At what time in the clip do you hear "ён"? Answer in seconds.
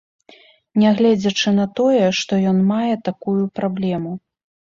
2.51-2.57